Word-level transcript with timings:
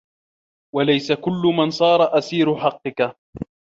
وَلَيْسَ 0.75 1.11
كُلُّ 1.11 1.41
مَنْ 1.57 1.71
صَارَ 1.71 2.17
أَسِيرَ 2.17 2.55
حَقِّك 2.57 3.17